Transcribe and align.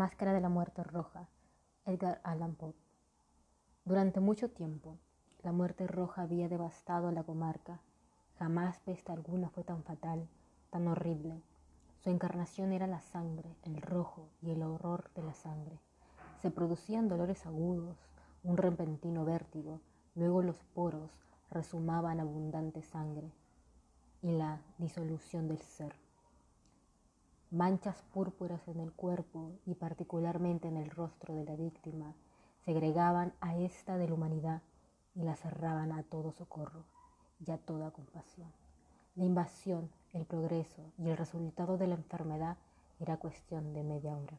máscara 0.00 0.32
de 0.32 0.40
la 0.40 0.48
muerte 0.48 0.82
roja, 0.82 1.28
Edgar 1.84 2.22
Allan 2.24 2.54
Poe. 2.54 2.72
Durante 3.84 4.18
mucho 4.18 4.48
tiempo, 4.48 4.96
la 5.42 5.52
muerte 5.52 5.86
roja 5.86 6.22
había 6.22 6.48
devastado 6.48 7.12
la 7.12 7.22
comarca. 7.22 7.82
Jamás 8.38 8.80
peste 8.80 9.12
alguna 9.12 9.50
fue 9.50 9.62
tan 9.62 9.82
fatal, 9.82 10.26
tan 10.70 10.88
horrible. 10.88 11.42
Su 11.98 12.08
encarnación 12.08 12.72
era 12.72 12.86
la 12.86 13.02
sangre, 13.02 13.54
el 13.62 13.82
rojo 13.82 14.30
y 14.40 14.52
el 14.52 14.62
horror 14.62 15.10
de 15.14 15.22
la 15.22 15.34
sangre. 15.34 15.78
Se 16.40 16.50
producían 16.50 17.10
dolores 17.10 17.44
agudos, 17.44 17.98
un 18.42 18.56
repentino 18.56 19.26
vértigo, 19.26 19.82
luego 20.14 20.40
los 20.40 20.64
poros 20.72 21.10
resumaban 21.50 22.20
abundante 22.20 22.80
sangre 22.80 23.30
y 24.22 24.32
la 24.32 24.62
disolución 24.78 25.46
del 25.46 25.58
ser. 25.58 25.94
Manchas 27.50 28.00
púrpuras 28.12 28.68
en 28.68 28.78
el 28.78 28.92
cuerpo 28.92 29.58
y 29.66 29.74
particularmente 29.74 30.68
en 30.68 30.76
el 30.76 30.88
rostro 30.88 31.34
de 31.34 31.44
la 31.44 31.56
víctima 31.56 32.14
segregaban 32.64 33.32
a 33.40 33.58
esta 33.58 33.98
de 33.98 34.06
la 34.06 34.14
humanidad 34.14 34.62
y 35.16 35.24
la 35.24 35.34
cerraban 35.34 35.90
a 35.90 36.04
todo 36.04 36.30
socorro 36.30 36.84
y 37.44 37.50
a 37.50 37.58
toda 37.58 37.90
compasión. 37.90 38.52
La 39.16 39.24
invasión, 39.24 39.90
el 40.12 40.26
progreso 40.26 40.92
y 40.96 41.08
el 41.08 41.16
resultado 41.16 41.76
de 41.76 41.88
la 41.88 41.96
enfermedad 41.96 42.56
era 43.00 43.16
cuestión 43.16 43.72
de 43.72 43.82
media 43.82 44.16
hora. 44.16 44.38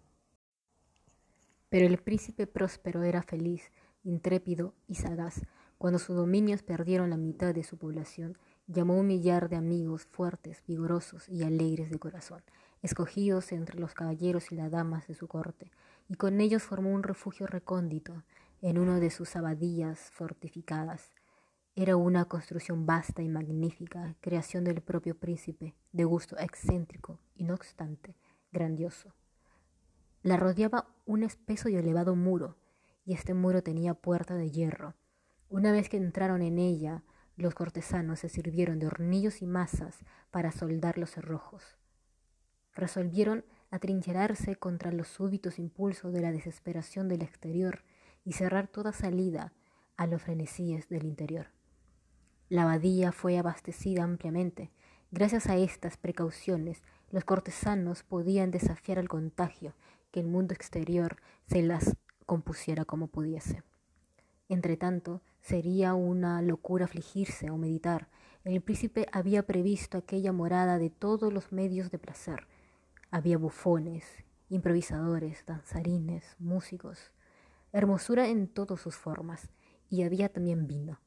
Pero 1.67 1.87
el 1.87 1.97
príncipe 1.97 2.47
próspero 2.47 3.03
era 3.03 3.23
feliz, 3.23 3.73
intrépido 4.05 4.73
y 4.87 4.95
sagaz. 4.95 5.41
Cuando 5.77 5.99
sus 5.99 6.15
dominios 6.15 6.63
perdieron 6.63 7.09
la 7.09 7.17
mitad 7.17 7.53
de 7.53 7.63
su 7.63 7.77
población, 7.77 8.37
llamó 8.67 8.95
un 8.95 9.07
millar 9.07 9.49
de 9.49 9.57
amigos 9.57 10.05
fuertes, 10.05 10.63
vigorosos 10.65 11.27
y 11.27 11.43
alegres 11.43 11.89
de 11.89 11.99
corazón 11.99 12.41
escogidos 12.81 13.51
entre 13.51 13.79
los 13.79 13.93
caballeros 13.93 14.51
y 14.51 14.55
las 14.55 14.71
damas 14.71 15.07
de 15.07 15.13
su 15.13 15.27
corte, 15.27 15.71
y 16.09 16.15
con 16.15 16.41
ellos 16.41 16.63
formó 16.63 16.89
un 16.89 17.03
refugio 17.03 17.47
recóndito 17.47 18.23
en 18.61 18.77
una 18.77 18.99
de 18.99 19.09
sus 19.09 19.35
abadías 19.35 20.09
fortificadas. 20.11 21.11
Era 21.75 21.95
una 21.95 22.25
construcción 22.25 22.85
vasta 22.85 23.21
y 23.21 23.29
magnífica, 23.29 24.15
creación 24.19 24.63
del 24.63 24.81
propio 24.81 25.15
príncipe, 25.15 25.75
de 25.91 26.03
gusto 26.03 26.37
excéntrico 26.37 27.19
y 27.35 27.43
no 27.43 27.53
obstante 27.53 28.15
grandioso. 28.51 29.13
La 30.23 30.37
rodeaba 30.37 30.87
un 31.05 31.23
espeso 31.23 31.69
y 31.69 31.75
elevado 31.75 32.15
muro, 32.15 32.57
y 33.05 33.13
este 33.13 33.33
muro 33.33 33.63
tenía 33.63 33.93
puerta 33.93 34.35
de 34.35 34.51
hierro. 34.51 34.95
Una 35.49 35.71
vez 35.71 35.89
que 35.89 35.97
entraron 35.97 36.41
en 36.41 36.59
ella, 36.59 37.03
los 37.37 37.55
cortesanos 37.55 38.19
se 38.19 38.29
sirvieron 38.29 38.79
de 38.79 38.87
hornillos 38.87 39.41
y 39.41 39.47
masas 39.47 39.99
para 40.29 40.51
soldar 40.51 40.97
los 40.97 41.11
cerrojos 41.11 41.80
resolvieron 42.75 43.45
atrincherarse 43.69 44.55
contra 44.55 44.91
los 44.91 45.07
súbitos 45.07 45.59
impulsos 45.59 46.13
de 46.13 46.21
la 46.21 46.31
desesperación 46.31 47.07
del 47.07 47.21
exterior 47.21 47.83
y 48.25 48.33
cerrar 48.33 48.67
toda 48.67 48.91
salida 48.91 49.53
a 49.97 50.07
los 50.07 50.21
frenesíes 50.21 50.89
del 50.89 51.05
interior. 51.05 51.47
La 52.49 52.63
abadía 52.63 53.11
fue 53.11 53.37
abastecida 53.37 54.03
ampliamente. 54.03 54.71
Gracias 55.11 55.47
a 55.47 55.55
estas 55.57 55.97
precauciones, 55.97 56.83
los 57.09 57.23
cortesanos 57.23 58.03
podían 58.03 58.51
desafiar 58.51 58.99
al 58.99 59.07
contagio 59.07 59.73
que 60.11 60.19
el 60.19 60.27
mundo 60.27 60.53
exterior 60.53 61.17
se 61.47 61.61
las 61.61 61.95
compusiera 62.25 62.85
como 62.85 63.07
pudiese. 63.07 63.63
Entretanto, 64.49 65.21
sería 65.39 65.93
una 65.93 66.41
locura 66.41 66.85
afligirse 66.85 67.49
o 67.49 67.57
meditar. 67.57 68.09
El 68.43 68.61
príncipe 68.61 69.07
había 69.11 69.45
previsto 69.45 69.97
aquella 69.97 70.33
morada 70.33 70.77
de 70.77 70.89
todos 70.89 71.31
los 71.31 71.51
medios 71.51 71.89
de 71.89 71.99
placer, 71.99 72.47
había 73.11 73.37
bufones, 73.37 74.05
improvisadores, 74.49 75.45
danzarines, 75.45 76.23
músicos, 76.39 77.11
hermosura 77.73 78.27
en 78.27 78.47
todas 78.47 78.79
sus 78.79 78.95
formas, 78.95 79.49
y 79.89 80.03
había 80.03 80.29
también 80.29 80.67
vino. 80.67 81.01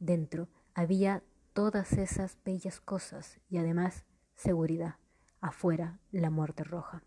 Dentro 0.00 0.48
había 0.74 1.22
todas 1.52 1.92
esas 1.92 2.36
bellas 2.44 2.80
cosas 2.80 3.40
y 3.48 3.58
además 3.58 4.04
seguridad. 4.34 4.96
Afuera 5.40 6.00
la 6.10 6.30
muerte 6.30 6.64
roja. 6.64 7.04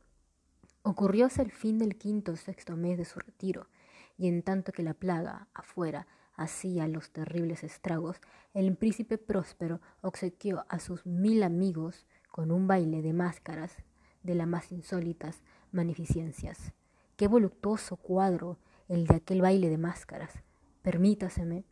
Ocurrió 0.81 1.25
hasta 1.25 1.41
el 1.41 1.51
fin 1.51 1.78
del 1.78 1.97
quinto 1.97 2.31
o 2.31 2.35
sexto 2.38 2.78
mes 2.78 2.97
de 2.97 3.03
su 3.03 3.19
retiro, 3.19 3.67
y 4.17 4.29
en 4.29 4.41
tanto 4.41 4.72
que 4.72 4.83
la 4.83 4.94
plaga 4.94 5.49
afuera 5.53 6.07
hacía 6.35 6.88
los 6.88 7.11
terribles 7.11 7.66
estragos, 7.66 8.22
el 8.53 8.75
príncipe 8.78 9.17
próspero 9.17 9.81
obsequió 10.01 10.66
a 10.69 10.79
sus 10.79 11.05
mil 11.05 11.44
amigos 11.44 12.07
con 12.31 12.51
un 12.51 12.67
baile 12.67 13.01
de 13.01 13.11
máscaras 13.11 13.75
de 14.24 14.35
las 14.35 14.47
más 14.47 14.72
insólitas 14.72 15.41
magnificencias. 15.72 16.74
Qué 17.16 17.28
voluptuoso 17.28 17.97
cuadro 17.97 18.57
el 18.88 19.07
de 19.07 19.16
aquel 19.16 19.41
baile 19.41 19.69
de 19.69 19.78
máscaras. 19.78 20.34
Permítaseme, 20.81 21.66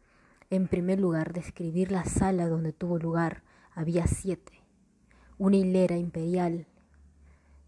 en 0.49 0.67
primer 0.67 0.99
lugar, 0.99 1.33
describir 1.33 1.91
la 1.91 2.05
sala 2.05 2.47
donde 2.47 2.73
tuvo 2.73 2.97
lugar. 2.99 3.43
Había 3.73 4.07
siete. 4.07 4.63
Una 5.37 5.57
hilera 5.57 5.97
imperial. 5.97 6.67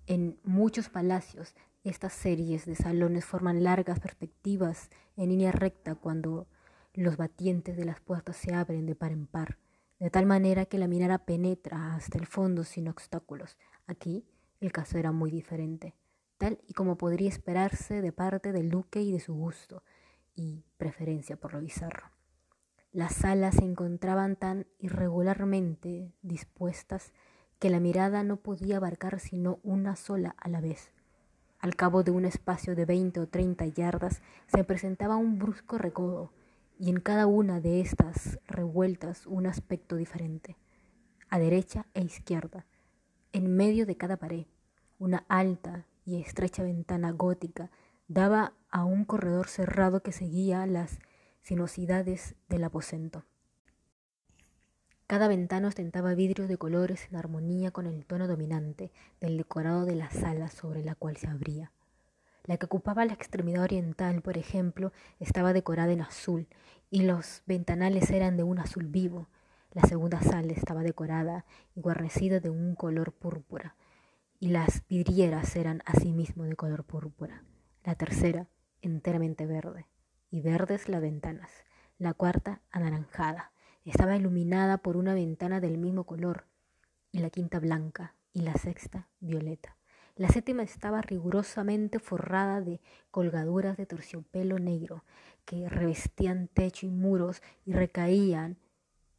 En 0.07 0.39
muchos 0.43 0.89
palacios, 0.89 1.55
estas 1.83 2.13
series 2.13 2.65
de 2.65 2.75
salones 2.75 3.25
forman 3.25 3.63
largas 3.63 3.99
perspectivas 3.99 4.89
en 5.15 5.29
línea 5.29 5.51
recta 5.51 5.95
cuando 5.95 6.47
los 6.93 7.17
batientes 7.17 7.77
de 7.77 7.85
las 7.85 7.99
puertas 7.99 8.37
se 8.37 8.53
abren 8.53 8.85
de 8.85 8.95
par 8.95 9.11
en 9.11 9.27
par, 9.27 9.57
de 9.99 10.09
tal 10.09 10.25
manera 10.25 10.65
que 10.65 10.77
la 10.77 10.87
mirada 10.87 11.19
penetra 11.19 11.95
hasta 11.95 12.17
el 12.17 12.25
fondo 12.25 12.63
sin 12.63 12.87
obstáculos. 12.87 13.57
Aquí, 13.87 14.25
el 14.59 14.71
caso 14.71 14.97
era 14.97 15.11
muy 15.11 15.31
diferente, 15.31 15.95
tal 16.37 16.59
y 16.67 16.73
como 16.73 16.97
podría 16.97 17.29
esperarse 17.29 18.01
de 18.01 18.11
parte 18.11 18.51
del 18.51 18.69
duque 18.69 19.01
y 19.01 19.11
de 19.11 19.19
su 19.19 19.33
gusto 19.33 19.83
y 20.35 20.63
preferencia 20.77 21.35
por 21.37 21.53
lo 21.53 21.61
bizarro. 21.61 22.11
Las 22.91 23.13
salas 23.13 23.55
se 23.55 23.65
encontraban 23.65 24.35
tan 24.35 24.65
irregularmente 24.79 26.13
dispuestas 26.21 27.13
que 27.59 27.69
la 27.69 27.79
mirada 27.79 28.23
no 28.23 28.37
podía 28.37 28.77
abarcar 28.77 29.19
sino 29.19 29.59
una 29.63 29.95
sola 29.95 30.35
a 30.39 30.49
la 30.49 30.61
vez. 30.61 30.91
Al 31.59 31.75
cabo 31.75 32.03
de 32.03 32.11
un 32.11 32.25
espacio 32.25 32.75
de 32.75 32.85
veinte 32.85 33.19
o 33.19 33.27
treinta 33.27 33.65
yardas 33.65 34.21
se 34.47 34.63
presentaba 34.63 35.17
un 35.17 35.37
brusco 35.37 35.77
recodo, 35.77 36.31
y 36.79 36.89
en 36.89 37.01
cada 37.01 37.27
una 37.27 37.59
de 37.59 37.81
estas 37.81 38.39
revueltas 38.47 39.27
un 39.27 39.45
aspecto 39.45 39.97
diferente, 39.97 40.55
a 41.29 41.37
derecha 41.37 41.85
e 41.93 42.01
izquierda, 42.01 42.65
en 43.33 43.55
medio 43.55 43.85
de 43.85 43.97
cada 43.97 44.17
pared, 44.17 44.45
una 44.97 45.25
alta 45.27 45.85
y 46.05 46.21
estrecha 46.21 46.63
ventana 46.63 47.11
gótica 47.11 47.69
daba 48.07 48.53
a 48.71 48.83
un 48.83 49.05
corredor 49.05 49.47
cerrado 49.47 50.01
que 50.01 50.11
seguía 50.11 50.65
las 50.65 50.99
sinuosidades 51.41 52.35
del 52.47 52.63
aposento. 52.63 53.23
Cada 55.07 55.27
ventana 55.27 55.69
ostentaba 55.69 56.13
vidrios 56.13 56.47
de 56.47 56.57
colores 56.57 57.07
en 57.09 57.15
armonía 57.15 57.71
con 57.71 57.87
el 57.87 58.05
tono 58.05 58.27
dominante 58.27 58.91
del 59.19 59.37
decorado 59.37 59.85
de 59.85 59.95
la 59.95 60.11
sala 60.11 60.49
sobre 60.49 60.83
la 60.83 60.95
cual 60.95 61.17
se 61.17 61.27
abría. 61.27 61.71
La 62.45 62.57
que 62.57 62.65
ocupaba 62.65 63.05
la 63.05 63.13
extremidad 63.13 63.63
oriental, 63.63 64.21
por 64.21 64.37
ejemplo, 64.37 64.91
estaba 65.19 65.53
decorada 65.53 65.91
en 65.91 66.01
azul 66.01 66.47
y 66.91 67.03
los 67.03 67.43
ventanales 67.45 68.09
eran 68.11 68.37
de 68.37 68.43
un 68.43 68.59
azul 68.59 68.87
vivo, 68.87 69.27
la 69.71 69.83
segunda 69.83 70.21
sala 70.21 70.53
estaba 70.53 70.81
decorada 70.81 71.45
y 71.75 71.81
guarnecida 71.81 72.39
de 72.39 72.49
un 72.49 72.75
color 72.75 73.13
púrpura, 73.13 73.75
y 74.39 74.49
las 74.49 74.87
vidrieras 74.87 75.55
eran 75.55 75.81
asimismo 75.85 76.43
de 76.43 76.55
color 76.55 76.83
púrpura. 76.85 77.43
La 77.83 77.95
tercera, 77.95 78.47
enteramente 78.81 79.45
verde, 79.45 79.85
y 80.31 80.41
verdes 80.41 80.89
las 80.89 81.01
ventanas. 81.01 81.51
La 81.97 82.13
cuarta, 82.13 82.61
anaranjada, 82.71 83.51
estaba 83.85 84.15
iluminada 84.15 84.77
por 84.77 84.97
una 84.97 85.13
ventana 85.13 85.59
del 85.59 85.77
mismo 85.77 86.05
color, 86.05 86.45
y 87.11 87.19
la 87.19 87.29
quinta 87.29 87.59
blanca, 87.59 88.15
y 88.33 88.41
la 88.41 88.53
sexta 88.53 89.07
violeta. 89.19 89.75
La 90.15 90.29
séptima 90.29 90.63
estaba 90.63 91.01
rigurosamente 91.01 91.99
forrada 91.99 92.59
de 92.59 92.81
colgaduras 93.09 93.77
de 93.77 93.85
terciopelo 93.85 94.59
negro 94.59 95.03
que 95.45 95.69
revestían 95.69 96.47
techo 96.47 96.85
y 96.85 96.89
muros 96.89 97.41
y 97.65 97.73
recaían 97.73 98.57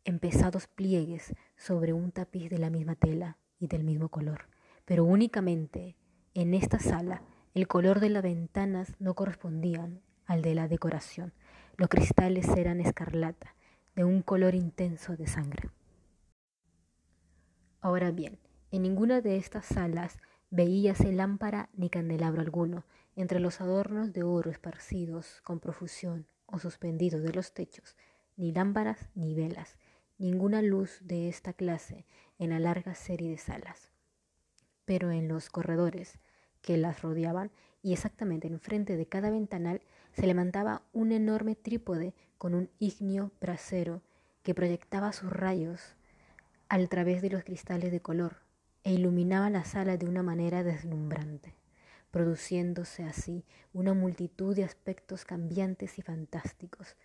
en 0.05 0.19
pesados 0.19 0.67
pliegues 0.67 1.35
sobre 1.57 1.93
un 1.93 2.13
tapiz 2.13 2.51
de 2.51 2.59
la 2.59 2.71
misma 2.71 2.95
tela 2.95 3.39
y 3.59 3.67
del 3.67 3.85
mismo 3.85 4.09
color. 4.09 4.47
Pero 4.85 5.05
únicamente 5.05 5.97
en 6.35 6.55
esta 6.55 6.79
sala 6.79 7.23
el 7.55 7.67
color 7.67 8.01
de 8.01 8.11
las 8.11 8.23
ventanas 8.23 8.95
no 8.99 9.15
correspondían 9.15 10.01
al 10.27 10.43
de 10.43 10.55
la 10.55 10.69
decoración. 10.69 11.33
Los 11.77 11.89
cristales 11.89 12.49
eran 12.49 12.81
escarlata, 12.81 13.55
de 13.97 14.05
un 14.05 14.23
color 14.23 14.55
intenso 14.55 15.17
de 15.17 15.27
sangre. 15.27 15.69
Ahora 17.81 18.13
bien, 18.13 18.39
en 18.71 18.83
ninguna 18.83 19.21
de 19.21 19.37
estas 19.37 19.67
salas 19.67 20.19
veíase 20.51 21.13
lámpara 21.13 21.71
ni 21.75 21.91
candelabro 21.91 22.41
alguno, 22.41 22.85
entre 23.17 23.41
los 23.41 23.61
adornos 23.61 24.13
de 24.13 24.23
oro 24.23 24.51
esparcidos 24.51 25.41
con 25.43 25.61
profusión 25.61 26.27
o 26.47 26.59
suspendidos 26.59 27.23
de 27.23 27.33
los 27.33 27.53
techos, 27.53 27.97
ni 28.37 28.53
lámparas 28.53 29.11
ni 29.15 29.35
velas, 29.35 29.77
ninguna 30.21 30.61
luz 30.61 30.99
de 31.01 31.29
esta 31.29 31.55
clase 31.55 32.05
en 32.39 32.51
la 32.51 32.59
larga 32.59 32.95
serie 32.95 33.31
de 33.31 33.39
salas. 33.39 33.91
Pero 34.85 35.11
en 35.11 35.29
los 35.29 35.49
corredores 35.49 36.19
que 36.61 36.77
las 36.77 37.01
rodeaban 37.01 37.51
y 37.83 37.95
exactamente 37.95 38.47
enfrente 38.47 38.99
de 38.99 39.07
cada 39.07 39.31
ventanal 39.31 39.81
se 40.13 40.27
levantaba 40.27 40.83
un 40.93 41.13
enorme 41.13 41.55
trípode 41.57 42.15
con 42.37 42.55
un 42.55 42.69
ígneo 42.79 43.33
brasero 43.41 44.03
que 44.43 44.55
proyectaba 44.55 45.13
sus 45.13 45.33
rayos 45.33 45.97
a 46.69 46.79
través 46.87 47.23
de 47.23 47.31
los 47.31 47.43
cristales 47.43 47.91
de 47.91 48.01
color 48.01 48.37
e 48.85 48.93
iluminaba 48.93 49.49
la 49.49 49.65
sala 49.65 49.97
de 49.97 50.07
una 50.07 50.23
manera 50.23 50.63
deslumbrante, 50.63 51.55
produciéndose 52.11 53.05
así 53.05 53.47
una 53.73 53.95
multitud 53.95 54.55
de 54.55 54.65
aspectos 54.65 55.25
cambiantes 55.25 55.99
y 55.99 56.03
fantásticos. 56.03 56.97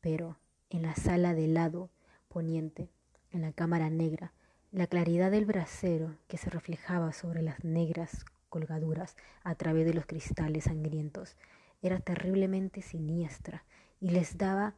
Pero 0.00 0.38
en 0.70 0.82
la 0.82 0.94
sala 0.94 1.34
del 1.34 1.52
lado 1.54 1.90
poniente, 2.32 2.88
en 3.30 3.42
la 3.42 3.52
cámara 3.52 3.90
negra, 3.90 4.32
la 4.72 4.86
claridad 4.86 5.30
del 5.30 5.44
brasero 5.44 6.16
que 6.28 6.38
se 6.38 6.48
reflejaba 6.48 7.12
sobre 7.12 7.42
las 7.42 7.62
negras 7.62 8.24
colgaduras 8.48 9.16
a 9.44 9.54
través 9.54 9.84
de 9.84 9.94
los 9.94 10.06
cristales 10.06 10.64
sangrientos 10.64 11.36
era 11.82 12.00
terriblemente 12.00 12.80
siniestra 12.80 13.64
y 14.00 14.10
les 14.10 14.38
daba 14.38 14.74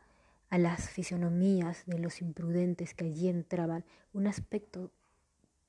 a 0.51 0.59
las 0.59 0.91
fisonomías 0.91 1.85
de 1.87 1.99
los 1.99 2.21
imprudentes 2.21 2.95
que 2.95 3.06
allí 3.06 3.29
entraban 3.29 3.85
un 4.12 4.27
aspecto 4.27 4.91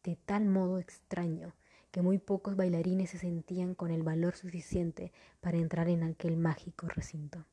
de 0.03 0.15
tal 0.15 0.45
modo 0.45 0.79
extraño 0.79 1.53
que 1.91 2.01
muy 2.01 2.17
pocos 2.17 2.55
bailarines 2.55 3.11
se 3.11 3.17
sentían 3.17 3.73
con 3.73 3.91
el 3.91 4.03
valor 4.03 4.35
suficiente 4.35 5.11
para 5.39 5.57
entrar 5.57 5.87
en 5.87 6.03
aquel 6.03 6.35
mágico 6.37 6.87
recinto. 6.87 7.45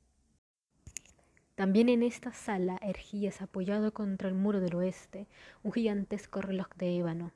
También 1.54 1.90
en 1.90 2.02
esta 2.02 2.32
sala 2.32 2.78
ergías 2.81 3.43
apoyado 3.43 3.93
contra 3.93 4.28
el 4.28 4.34
muro 4.34 4.60
del 4.60 4.75
oeste 4.75 5.26
un 5.62 5.72
gigantesco 5.72 6.40
reloj 6.40 6.69
de 6.78 6.96
ébano. 6.96 7.32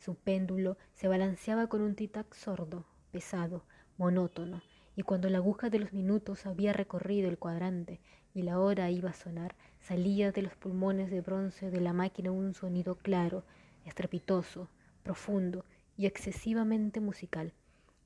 Su 0.00 0.16
péndulo 0.16 0.76
se 0.94 1.06
balanceaba 1.06 1.68
con 1.68 1.80
un 1.80 1.94
titac 1.94 2.34
sordo, 2.34 2.84
pesado, 3.12 3.64
monótono, 3.96 4.60
y 4.96 5.02
cuando 5.02 5.30
la 5.30 5.38
aguja 5.38 5.70
de 5.70 5.78
los 5.78 5.92
minutos 5.92 6.46
había 6.46 6.72
recorrido 6.72 7.28
el 7.28 7.38
cuadrante 7.38 8.00
y 8.34 8.42
la 8.42 8.58
hora 8.58 8.90
iba 8.90 9.10
a 9.10 9.14
sonar, 9.14 9.54
salía 9.80 10.32
de 10.32 10.42
los 10.42 10.56
pulmones 10.56 11.08
de 11.08 11.20
bronce 11.20 11.70
de 11.70 11.80
la 11.80 11.92
máquina 11.92 12.32
un 12.32 12.54
sonido 12.54 12.96
claro, 12.96 13.44
estrepitoso, 13.84 14.68
profundo 15.04 15.64
y 15.96 16.06
excesivamente 16.06 17.00
musical, 17.00 17.52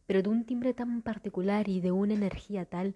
pero 0.06 0.22
de 0.22 0.28
un 0.28 0.44
timbre 0.44 0.74
tan 0.74 1.00
particular 1.00 1.70
y 1.70 1.80
de 1.80 1.90
una 1.90 2.12
energía 2.12 2.66
tal 2.66 2.94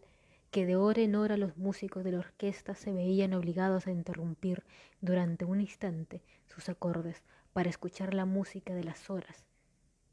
que 0.57 0.65
de 0.65 0.77
hora 0.77 1.03
en 1.03 1.15
hora 1.17 1.37
los 1.37 1.59
músicos 1.59 2.03
de 2.03 2.13
la 2.13 2.21
orquesta 2.21 2.75
se 2.75 2.91
veían 2.91 3.35
obligados 3.35 3.87
a 3.87 3.91
interrumpir 3.91 4.65
durante 5.03 5.45
un 5.45 5.61
instante 5.61 6.23
sus 6.47 6.71
acordes 6.71 7.23
para 7.53 7.69
escuchar 7.69 8.15
la 8.15 8.25
música 8.25 8.75
de 8.75 8.83
las 8.83 9.11
horas, 9.11 9.45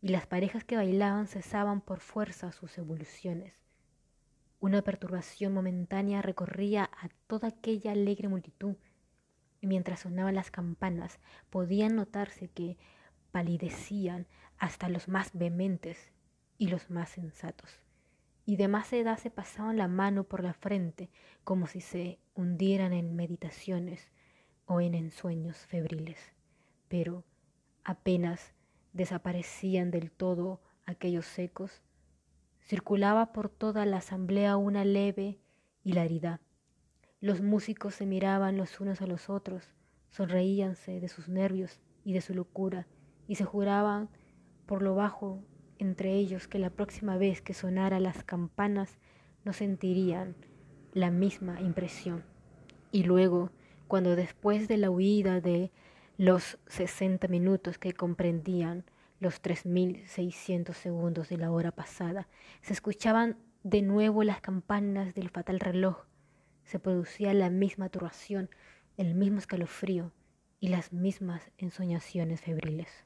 y 0.02 0.10
las 0.10 0.28
parejas 0.28 0.66
que 0.66 0.76
bailaban 0.76 1.28
cesaban 1.28 1.80
por 1.80 2.02
fuerza 2.02 2.52
sus 2.52 2.78
evoluciones. 2.78 3.54
Una 4.60 4.82
perturbación 4.82 5.54
momentánea 5.54 6.22
recorría 6.22 6.90
a 6.92 7.08
toda 7.28 7.48
aquella 7.48 7.94
alegre 7.94 8.28
multitud, 8.28 8.76
y 9.62 9.68
mientras 9.68 10.02
sonaban 10.02 10.36
las 10.36 10.52
campanas 10.52 11.20
podían 11.52 11.96
notarse 11.96 12.50
que 12.50 12.78
palidecían 13.32 14.28
hasta 14.58 14.90
los 14.90 15.08
más 15.08 15.32
vehementes 15.34 16.12
y 16.58 16.68
los 16.68 16.90
más 16.90 17.12
sensatos, 17.12 17.83
y 18.46 18.58
de 18.58 18.68
más 18.68 18.92
edad 18.94 19.18
se 19.18 19.32
pasaban 19.32 19.78
la 19.78 19.88
mano 19.88 20.24
por 20.24 20.44
la 20.44 20.54
frente 20.54 21.10
como 21.44 21.68
si 21.68 21.82
se 21.82 22.20
hundieran 22.36 22.94
en 22.94 23.16
meditaciones 23.16 24.12
o 24.66 24.82
en 24.82 24.96
ensueños 24.96 25.58
febriles, 25.58 26.34
pero 26.88 27.24
apenas 27.84 28.54
desaparecían 28.94 29.92
del 29.92 30.12
todo 30.12 30.62
aquellos 30.86 31.26
secos, 31.26 31.82
Circulaba 32.66 33.34
por 33.34 33.50
toda 33.50 33.86
la 33.86 33.98
asamblea 33.98 34.56
una 34.56 34.86
leve 34.86 35.38
hilaridad. 35.84 36.40
Los 37.20 37.42
músicos 37.42 37.96
se 37.96 38.06
miraban 38.06 38.56
los 38.56 38.80
unos 38.80 39.02
a 39.02 39.08
los 39.08 39.30
otros, 39.30 39.74
sonreíanse 40.12 41.02
de 41.02 41.10
sus 41.10 41.28
nervios 41.28 41.82
y 42.06 42.14
de 42.14 42.22
su 42.22 42.34
locura, 42.34 42.88
y 43.28 43.36
se 43.36 43.44
juraban 43.44 44.10
por 44.66 44.82
lo 44.82 44.96
bajo 44.96 45.44
entre 45.84 46.14
ellos 46.14 46.48
que 46.48 46.60
la 46.60 46.70
próxima 46.70 47.18
vez 47.18 47.42
que 47.42 47.54
sonara 47.54 48.00
las 48.00 48.24
campanas 48.24 48.98
no 49.46 49.54
sentirían 49.54 50.36
la 50.94 51.12
misma 51.12 51.62
impresión. 51.62 52.24
Y 52.92 53.04
luego, 53.04 53.52
cuando 53.88 54.16
después 54.16 54.68
de 54.68 54.78
la 54.78 54.90
huida 54.90 55.42
de 55.42 55.72
los 56.18 56.58
sesenta 56.68 57.28
minutos 57.28 57.78
que 57.78 57.94
comprendían 57.94 58.86
los 59.24 59.42
3.600 59.42 60.74
segundos 60.74 61.30
de 61.30 61.38
la 61.38 61.50
hora 61.52 61.72
pasada. 61.72 62.28
Se 62.62 62.74
escuchaban 62.74 63.38
de 63.64 63.82
nuevo 63.82 64.24
las 64.24 64.42
campanas 64.42 65.16
del 65.16 65.30
fatal 65.30 65.60
reloj. 65.60 66.06
Se 66.66 66.78
producía 66.78 67.34
la 67.34 67.50
misma 67.50 67.90
turbación, 67.90 68.50
el 68.98 69.16
mismo 69.16 69.40
escalofrío 69.40 70.12
y 70.60 70.68
las 70.68 70.94
mismas 70.94 71.52
ensoñaciones 71.58 72.42
febriles. 72.42 73.06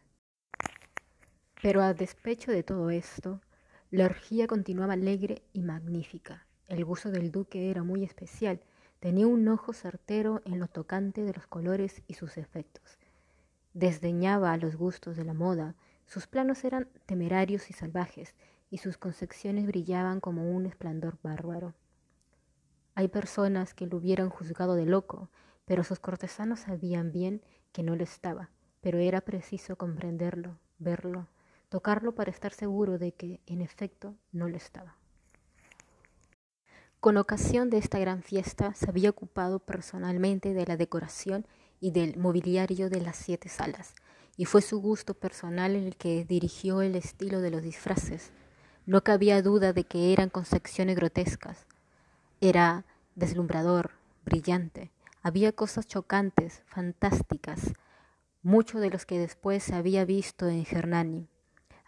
Pero 1.61 1.81
a 1.81 1.93
despecho 1.93 2.51
de 2.51 2.61
todo 2.61 2.91
esto, 2.91 3.41
la 3.89 4.05
orgía 4.05 4.45
continuaba 4.45 4.93
alegre 4.93 5.41
y 5.53 5.63
magnífica. 5.63 6.45
El 6.67 6.85
gusto 6.85 7.09
del 7.09 7.31
duque 7.31 7.71
era 7.71 7.81
muy 7.83 8.03
especial. 8.03 8.61
Tenía 8.99 9.25
un 9.27 9.47
ojo 9.47 9.73
certero 9.73 10.41
en 10.45 10.59
lo 10.59 10.67
tocante 10.67 11.23
de 11.23 11.33
los 11.33 11.47
colores 11.47 12.03
y 12.07 12.13
sus 12.13 12.37
efectos. 12.37 12.99
Desdeñaba 13.73 14.53
a 14.53 14.57
los 14.57 14.75
gustos 14.75 15.17
de 15.17 15.23
la 15.23 15.33
moda, 15.33 15.75
sus 16.05 16.27
planos 16.27 16.63
eran 16.63 16.89
temerarios 17.05 17.69
y 17.69 17.73
salvajes, 17.73 18.35
y 18.69 18.77
sus 18.79 18.97
concepciones 18.97 19.65
brillaban 19.65 20.19
como 20.19 20.51
un 20.51 20.65
esplendor 20.65 21.17
bárbaro. 21.23 21.73
Hay 22.95 23.07
personas 23.07 23.73
que 23.73 23.87
lo 23.87 23.97
hubieran 23.97 24.29
juzgado 24.29 24.75
de 24.75 24.85
loco, 24.85 25.29
pero 25.65 25.83
sus 25.83 25.99
cortesanos 25.99 26.61
sabían 26.61 27.11
bien 27.11 27.41
que 27.71 27.83
no 27.83 27.95
lo 27.95 28.03
estaba, 28.03 28.49
pero 28.81 28.99
era 28.99 29.21
preciso 29.21 29.75
comprenderlo, 29.75 30.57
verlo, 30.79 31.27
tocarlo 31.69 32.15
para 32.15 32.31
estar 32.31 32.53
seguro 32.53 32.97
de 32.97 33.13
que, 33.13 33.41
en 33.45 33.61
efecto, 33.61 34.15
no 34.31 34.47
lo 34.47 34.57
estaba. 34.57 34.95
Con 36.99 37.17
ocasión 37.17 37.69
de 37.69 37.77
esta 37.77 37.99
gran 37.99 38.23
fiesta, 38.23 38.73
se 38.73 38.89
había 38.89 39.11
ocupado 39.11 39.59
personalmente 39.59 40.53
de 40.53 40.65
la 40.65 40.77
decoración 40.77 41.45
y 41.79 41.91
del 41.91 42.17
mobiliario 42.17 42.89
de 42.89 43.01
las 43.01 43.17
siete 43.17 43.49
salas, 43.49 43.93
y 44.35 44.45
fue 44.45 44.61
su 44.61 44.81
gusto 44.81 45.13
personal 45.13 45.75
el 45.75 45.95
que 45.95 46.25
dirigió 46.25 46.81
el 46.81 46.95
estilo 46.95 47.39
de 47.41 47.51
los 47.51 47.61
disfraces. 47.61 48.31
No 48.85 49.03
cabía 49.03 49.41
duda 49.41 49.73
de 49.73 49.83
que 49.83 50.13
eran 50.13 50.29
concepciones 50.29 50.95
grotescas. 50.95 51.65
Era 52.41 52.85
deslumbrador, 53.15 53.91
brillante. 54.25 54.91
Había 55.21 55.51
cosas 55.51 55.87
chocantes, 55.87 56.63
fantásticas, 56.67 57.73
mucho 58.43 58.79
de 58.79 58.89
los 58.89 59.05
que 59.05 59.19
después 59.19 59.63
se 59.63 59.75
había 59.75 60.05
visto 60.05 60.47
en 60.47 60.65
Hernani. 60.69 61.27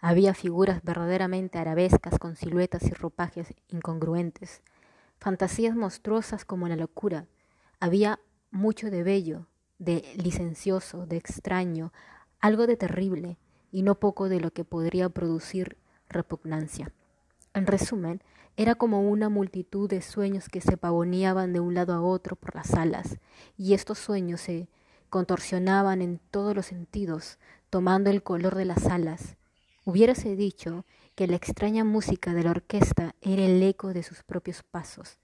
Había 0.00 0.32
figuras 0.32 0.82
verdaderamente 0.82 1.58
arabescas 1.58 2.18
con 2.18 2.34
siluetas 2.34 2.84
y 2.84 2.90
ropajes 2.90 3.54
incongruentes, 3.68 4.62
fantasías 5.18 5.76
monstruosas 5.76 6.44
como 6.46 6.68
la 6.68 6.76
locura. 6.76 7.26
Había 7.80 8.18
mucho 8.50 8.90
de 8.90 9.02
bello, 9.02 9.46
de 9.78 10.04
licencioso, 10.16 11.06
de 11.06 11.16
extraño, 11.16 11.92
algo 12.40 12.66
de 12.66 12.76
terrible 12.76 13.38
y 13.70 13.82
no 13.82 13.96
poco 13.96 14.28
de 14.28 14.40
lo 14.40 14.52
que 14.52 14.64
podría 14.64 15.10
producir 15.10 15.76
repugnancia. 16.08 16.92
En 17.52 17.66
resumen, 17.66 18.22
era 18.56 18.74
como 18.74 19.02
una 19.08 19.28
multitud 19.28 19.88
de 19.88 20.02
sueños 20.02 20.48
que 20.48 20.60
se 20.60 20.76
pavoneaban 20.76 21.52
de 21.52 21.60
un 21.60 21.74
lado 21.74 21.92
a 21.94 22.00
otro 22.00 22.36
por 22.36 22.54
las 22.54 22.74
alas, 22.74 23.18
y 23.56 23.74
estos 23.74 23.98
sueños 23.98 24.40
se 24.40 24.68
contorsionaban 25.08 26.02
en 26.02 26.20
todos 26.30 26.54
los 26.54 26.66
sentidos, 26.66 27.38
tomando 27.68 28.10
el 28.10 28.22
color 28.22 28.54
de 28.54 28.64
las 28.64 28.86
alas. 28.86 29.36
Hubiérase 29.84 30.36
dicho 30.36 30.84
que 31.14 31.26
la 31.26 31.36
extraña 31.36 31.84
música 31.84 32.34
de 32.34 32.44
la 32.44 32.50
orquesta 32.50 33.14
era 33.20 33.44
el 33.44 33.62
eco 33.62 33.92
de 33.92 34.02
sus 34.02 34.22
propios 34.22 34.62
pasos, 34.62 35.18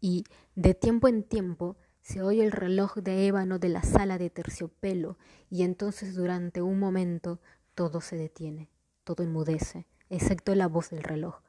y 0.00 0.24
de 0.54 0.74
tiempo 0.74 1.08
en 1.08 1.22
tiempo 1.22 1.76
se 2.00 2.22
oye 2.22 2.42
el 2.42 2.52
reloj 2.52 2.96
de 2.96 3.26
ébano 3.26 3.58
de 3.58 3.68
la 3.68 3.82
sala 3.82 4.18
de 4.18 4.30
terciopelo 4.30 5.18
y 5.50 5.62
entonces 5.62 6.14
durante 6.14 6.62
un 6.62 6.78
momento 6.78 7.40
todo 7.74 8.00
se 8.00 8.16
detiene, 8.16 8.70
todo 9.04 9.22
enmudece, 9.22 9.86
excepto 10.08 10.54
la 10.54 10.66
voz 10.66 10.90
del 10.90 11.02
reloj. 11.02 11.42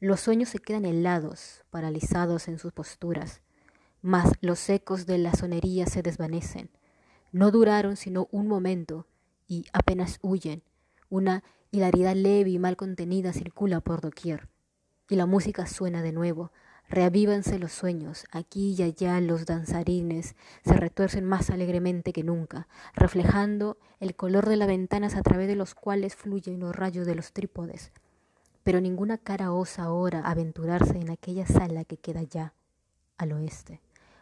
Los 0.00 0.20
sueños 0.20 0.50
se 0.50 0.60
quedan 0.60 0.84
helados, 0.84 1.64
paralizados 1.70 2.46
en 2.46 2.58
sus 2.58 2.72
posturas, 2.72 3.42
mas 4.00 4.32
los 4.40 4.68
ecos 4.70 5.06
de 5.06 5.18
la 5.18 5.32
sonería 5.32 5.86
se 5.86 6.02
desvanecen. 6.02 6.70
No 7.32 7.50
duraron 7.50 7.96
sino 7.96 8.28
un 8.30 8.46
momento 8.46 9.06
y 9.48 9.66
apenas 9.72 10.20
huyen. 10.22 10.62
Una 11.10 11.42
hilaridad 11.70 12.14
leve 12.14 12.50
y 12.50 12.58
mal 12.58 12.76
contenida 12.76 13.32
circula 13.32 13.80
por 13.80 14.00
doquier. 14.00 14.48
Y 15.08 15.16
la 15.16 15.26
música 15.26 15.66
suena 15.66 16.02
de 16.02 16.12
nuevo, 16.12 16.52
Reavívanse 16.90 17.58
los 17.58 17.72
sueños, 17.72 18.24
aquí 18.32 18.74
y 18.78 18.82
allá 18.82 19.20
los 19.20 19.44
danzarines 19.44 20.34
se 20.64 20.72
retuercen 20.72 21.22
más 21.22 21.50
alegremente 21.50 22.14
que 22.14 22.24
nunca, 22.24 22.66
reflejando 22.94 23.76
el 24.00 24.16
color 24.16 24.48
de 24.48 24.56
las 24.56 24.68
ventanas 24.68 25.14
a 25.14 25.22
través 25.22 25.48
de 25.48 25.54
los 25.54 25.74
cuales 25.74 26.16
fluyen 26.16 26.60
los 26.60 26.74
rayos 26.74 27.06
de 27.06 27.14
los 27.14 27.32
trípodes. 27.32 27.92
pero 28.64 28.80
ninguna 28.80 29.16
cara 29.16 29.52
osa 29.52 29.84
ahora 29.84 30.20
aventurarse 30.20 30.98
en 30.98 31.10
aquella 31.10 31.46
sala 31.46 31.84
que 31.84 31.96
queda 31.96 32.22
ya 32.22 32.52
al 33.16 33.32
oeste, 33.32 33.80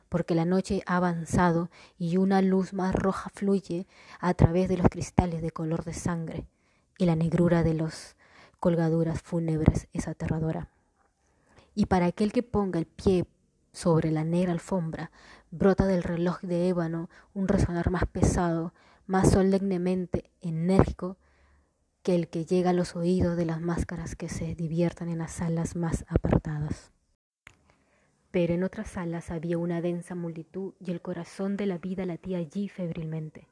porque 0.09 0.35
la 0.37 0.45
noche 0.45 0.83
ha 0.87 0.97
avanzado 0.97 1.69
y 1.99 2.17
una 2.17 2.43
luz 2.43 2.73
más 2.73 2.95
roja 2.95 3.31
fluye 3.35 3.87
a 4.21 4.35
través 4.35 4.69
de 4.69 4.77
los 4.77 4.89
cristales 4.89 5.43
de 5.43 5.51
color 5.51 5.85
de 5.85 5.95
sangre, 5.95 6.47
y 6.99 7.07
la 7.07 7.17
negrura 7.17 7.63
de 7.63 7.75
las 7.75 8.17
colgaduras 8.59 9.21
fúnebres 9.23 9.89
es 9.93 10.09
aterradora. 10.09 10.71
Y 11.75 11.87
para 11.87 12.07
aquel 12.07 12.33
que 12.33 12.43
ponga 12.43 12.79
el 12.79 12.87
pie 12.87 13.27
sobre 13.73 14.11
la 14.11 14.25
negra 14.25 14.53
alfombra, 14.53 15.11
brota 15.51 15.87
del 15.87 16.03
reloj 16.03 16.41
de 16.41 16.69
ébano 16.69 17.11
un 17.35 17.49
resonar 17.49 17.91
más 17.91 18.07
pesado, 18.07 18.73
más 19.07 19.31
solemnemente 19.31 20.31
enérgico 20.41 21.19
que 22.03 22.15
el 22.15 22.29
que 22.29 22.45
llega 22.45 22.71
a 22.71 22.73
los 22.73 22.97
oídos 22.97 23.37
de 23.37 23.45
las 23.45 23.61
máscaras 23.61 24.17
que 24.17 24.29
se 24.29 24.55
diviertan 24.55 25.09
en 25.09 25.19
las 25.19 25.33
salas 25.33 25.77
más 25.77 26.05
apartadas. 26.09 26.93
Pero 28.31 28.55
en 28.55 28.65
otras 28.65 28.91
salas 28.91 29.31
había 29.31 29.59
una 29.59 29.81
densa 29.81 30.15
multitud 30.15 30.75
y 30.79 30.91
el 30.91 31.01
corazón 31.01 31.57
de 31.57 31.67
la 31.67 31.79
vida 31.79 32.07
latía 32.07 32.39
allí 32.39 32.69
febrilmente. 32.69 33.49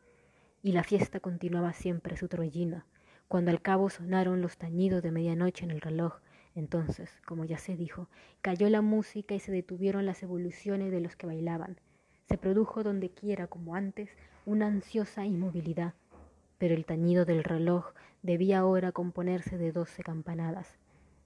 Y 0.62 0.72
la 0.72 0.84
fiesta 0.84 1.20
continuaba 1.20 1.72
siempre 1.72 2.16
su 2.16 2.28
trollina, 2.28 2.86
cuando 3.28 3.50
al 3.50 3.60
cabo 3.62 3.90
sonaron 3.90 4.40
los 4.40 4.56
tañidos 4.56 5.02
de 5.02 5.10
medianoche 5.10 5.64
en 5.64 5.70
el 5.70 5.80
reloj 5.80 6.20
entonces, 6.54 7.10
como 7.26 7.44
ya 7.44 7.58
se 7.58 7.76
dijo, 7.76 8.08
cayó 8.40 8.68
la 8.68 8.80
música 8.80 9.34
y 9.34 9.40
se 9.40 9.50
detuvieron 9.50 10.06
las 10.06 10.22
evoluciones 10.22 10.92
de 10.92 11.00
los 11.00 11.16
que 11.16 11.26
bailaban. 11.26 11.80
Se 12.28 12.38
produjo 12.38 12.82
donde 12.82 13.10
quiera, 13.10 13.48
como 13.48 13.74
antes, 13.74 14.10
una 14.46 14.66
ansiosa 14.66 15.26
inmovilidad, 15.26 15.94
pero 16.58 16.74
el 16.74 16.86
tañido 16.86 17.24
del 17.24 17.42
reloj 17.42 17.92
debía 18.22 18.60
ahora 18.60 18.92
componerse 18.92 19.58
de 19.58 19.72
doce 19.72 20.02
campanadas. 20.02 20.78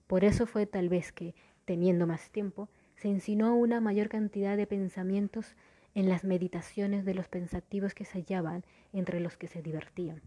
Por 0.07 0.25
eso 0.25 0.47
fue 0.47 0.67
tal 0.67 0.88
vez 0.88 1.12
que, 1.12 1.35
teniendo 1.67 2.07
más 2.07 2.31
tiempo, 2.31 2.69
se 2.97 3.09
insinuó 3.09 3.55
una 3.55 3.81
mayor 3.81 4.09
cantidad 4.09 4.57
de 4.57 4.67
pensamientos 4.67 5.55
en 5.95 6.09
las 6.09 6.25
meditaciones 6.25 7.05
de 7.05 7.14
los 7.14 7.28
pensativos 7.28 7.95
que 7.95 8.07
se 8.07 8.19
hallaban 8.21 8.64
entre 8.93 9.21
los 9.21 9.37
que 9.37 9.47
se 9.47 9.62
divertían. 9.62 10.23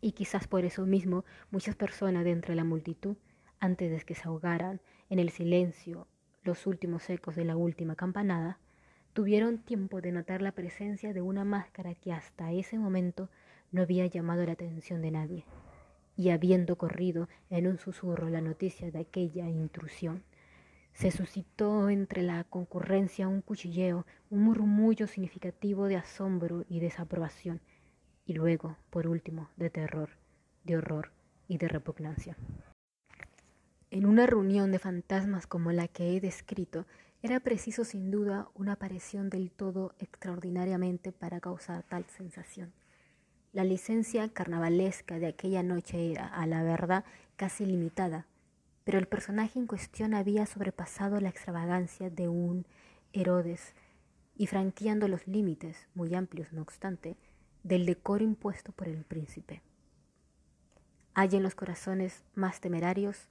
Y 0.00 0.12
quizás 0.12 0.46
por 0.46 0.64
eso 0.64 0.86
mismo 0.86 1.24
muchas 1.50 1.74
personas 1.74 2.24
de 2.24 2.30
entre 2.30 2.54
la 2.54 2.64
multitud 2.64 3.16
antes 3.60 3.90
de 3.90 4.00
que 4.04 4.14
se 4.14 4.28
ahogaran 4.28 4.80
en 5.10 5.18
el 5.18 5.30
silencio 5.30 6.06
los 6.44 6.66
últimos 6.66 7.08
ecos 7.10 7.36
de 7.36 7.44
la 7.44 7.56
última 7.56 7.96
campanada, 7.96 8.58
tuvieron 9.12 9.58
tiempo 9.58 10.00
de 10.00 10.12
notar 10.12 10.42
la 10.42 10.52
presencia 10.52 11.12
de 11.12 11.20
una 11.20 11.44
máscara 11.44 11.94
que 11.94 12.12
hasta 12.12 12.52
ese 12.52 12.78
momento 12.78 13.28
no 13.72 13.82
había 13.82 14.06
llamado 14.06 14.44
la 14.46 14.52
atención 14.52 15.02
de 15.02 15.10
nadie, 15.10 15.44
y 16.16 16.30
habiendo 16.30 16.76
corrido 16.76 17.28
en 17.50 17.66
un 17.66 17.78
susurro 17.78 18.28
la 18.28 18.40
noticia 18.40 18.90
de 18.90 19.00
aquella 19.00 19.48
intrusión, 19.48 20.22
se 20.92 21.10
suscitó 21.10 21.90
entre 21.90 22.22
la 22.22 22.44
concurrencia 22.44 23.28
un 23.28 23.40
cuchilleo, 23.40 24.06
un 24.30 24.42
murmullo 24.42 25.06
significativo 25.06 25.86
de 25.86 25.96
asombro 25.96 26.64
y 26.68 26.80
desaprobación, 26.80 27.60
y 28.28 28.34
luego, 28.34 28.76
por 28.90 29.08
último, 29.08 29.48
de 29.56 29.70
terror, 29.70 30.10
de 30.62 30.76
horror 30.76 31.10
y 31.48 31.56
de 31.56 31.66
repugnancia. 31.66 32.36
En 33.90 34.04
una 34.04 34.26
reunión 34.26 34.70
de 34.70 34.78
fantasmas 34.78 35.46
como 35.46 35.72
la 35.72 35.88
que 35.88 36.14
he 36.14 36.20
descrito, 36.20 36.84
era 37.22 37.40
preciso 37.40 37.84
sin 37.84 38.10
duda 38.10 38.48
una 38.54 38.72
aparición 38.72 39.30
del 39.30 39.50
todo 39.50 39.94
extraordinariamente 39.98 41.10
para 41.10 41.40
causar 41.40 41.82
tal 41.84 42.04
sensación. 42.04 42.74
La 43.54 43.64
licencia 43.64 44.28
carnavalesca 44.28 45.18
de 45.18 45.28
aquella 45.28 45.62
noche 45.62 46.12
era, 46.12 46.26
a 46.26 46.46
la 46.46 46.62
verdad, 46.62 47.04
casi 47.36 47.64
limitada, 47.64 48.26
pero 48.84 48.98
el 48.98 49.08
personaje 49.08 49.58
en 49.58 49.66
cuestión 49.66 50.12
había 50.12 50.44
sobrepasado 50.44 51.18
la 51.18 51.30
extravagancia 51.30 52.10
de 52.10 52.28
un 52.28 52.66
Herodes 53.14 53.72
y 54.36 54.48
franqueando 54.48 55.08
los 55.08 55.26
límites, 55.26 55.88
muy 55.94 56.14
amplios 56.14 56.52
no 56.52 56.60
obstante, 56.60 57.16
del 57.62 57.86
decoro 57.86 58.24
impuesto 58.24 58.72
por 58.72 58.88
el 58.88 59.04
príncipe. 59.04 59.62
Hay 61.14 61.34
en 61.34 61.42
los 61.42 61.54
corazones 61.54 62.24
más 62.34 62.60
temerarios 62.60 63.28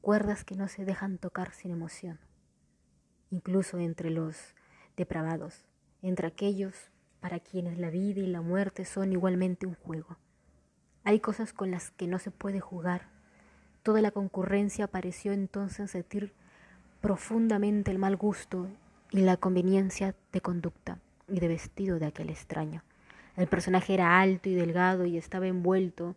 cuerdas 0.00 0.44
que 0.44 0.54
no 0.54 0.68
se 0.68 0.84
dejan 0.84 1.18
tocar 1.18 1.52
sin 1.52 1.72
emoción, 1.72 2.18
incluso 3.30 3.78
entre 3.78 4.10
los 4.10 4.54
depravados, 4.96 5.64
entre 6.02 6.28
aquellos 6.28 6.74
para 7.20 7.40
quienes 7.40 7.78
la 7.78 7.90
vida 7.90 8.20
y 8.20 8.26
la 8.26 8.40
muerte 8.40 8.84
son 8.84 9.12
igualmente 9.12 9.66
un 9.66 9.74
juego. 9.74 10.16
Hay 11.04 11.20
cosas 11.20 11.52
con 11.52 11.70
las 11.70 11.90
que 11.90 12.06
no 12.06 12.18
se 12.18 12.30
puede 12.30 12.60
jugar. 12.60 13.08
Toda 13.82 14.00
la 14.00 14.10
concurrencia 14.10 14.86
pareció 14.86 15.32
entonces 15.32 15.90
sentir 15.90 16.32
profundamente 17.00 17.90
el 17.90 17.98
mal 17.98 18.16
gusto 18.16 18.68
y 19.10 19.20
la 19.20 19.36
conveniencia 19.36 20.14
de 20.32 20.40
conducta 20.40 20.98
y 21.28 21.40
de 21.40 21.48
vestido 21.48 21.98
de 21.98 22.06
aquel 22.06 22.30
extraño. 22.30 22.82
El 23.38 23.46
personaje 23.46 23.94
era 23.94 24.20
alto 24.20 24.50
y 24.50 24.54
delgado 24.54 25.06
y 25.06 25.16
estaba 25.16 25.46
envuelto 25.46 26.16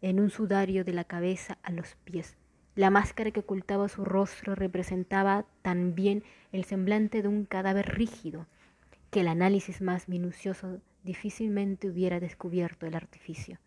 en 0.00 0.20
un 0.20 0.30
sudario 0.30 0.84
de 0.84 0.92
la 0.92 1.04
cabeza 1.04 1.58
a 1.62 1.72
los 1.72 1.96
pies, 2.04 2.38
la 2.76 2.88
máscara 2.90 3.32
que 3.32 3.40
ocultaba 3.40 3.88
su 3.88 4.04
rostro 4.04 4.54
representaba 4.54 5.44
también 5.62 6.22
el 6.52 6.64
semblante 6.64 7.20
de 7.20 7.26
un 7.26 7.44
cadáver 7.44 7.96
rígido, 7.96 8.46
que 9.10 9.22
el 9.22 9.28
análisis 9.28 9.82
más 9.82 10.08
minucioso 10.08 10.80
difícilmente 11.02 11.88
hubiera 11.88 12.20
descubierto 12.20 12.86
el 12.86 12.94
artificio. 12.94 13.58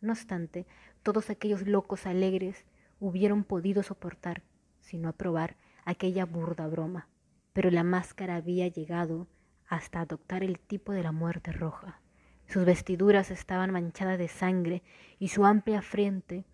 No 0.00 0.12
obstante, 0.12 0.66
todos 1.02 1.30
aquellos 1.30 1.66
locos 1.66 2.06
alegres 2.06 2.64
hubieron 3.00 3.42
podido 3.42 3.82
soportar, 3.82 4.42
sino 4.80 5.08
aprobar, 5.08 5.56
aquella 5.84 6.24
burda 6.24 6.68
broma, 6.68 7.08
pero 7.52 7.72
la 7.72 7.82
máscara 7.82 8.36
había 8.36 8.68
llegado 8.68 9.26
hasta 9.66 10.00
adoptar 10.00 10.44
el 10.44 10.60
tipo 10.60 10.92
de 10.92 11.02
la 11.02 11.10
muerte 11.10 11.50
roja. 11.50 12.00
Sus 12.46 12.64
vestiduras 12.64 13.30
estaban 13.30 13.70
manchadas 13.70 14.18
de 14.18 14.28
sangre 14.28 14.82
y 15.18 15.28
su 15.28 15.44
amplia 15.44 15.82
frente 15.82 16.44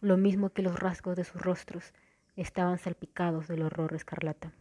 lo 0.00 0.16
mismo 0.16 0.50
que 0.50 0.62
los 0.62 0.78
rasgos 0.78 1.16
de 1.16 1.24
sus 1.24 1.40
rostros 1.42 1.92
estaban 2.36 2.78
salpicados 2.78 3.48
del 3.48 3.62
horror 3.62 3.94
escarlata. 3.94 4.52